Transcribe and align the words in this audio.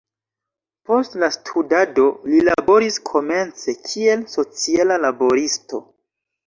Post 0.89 1.17
la 1.23 1.29
studado, 1.35 2.07
li 2.31 2.41
laboris 2.49 2.99
komence 3.13 3.77
kiel 3.93 4.27
sociala 4.35 5.01
laboristo. 5.09 5.89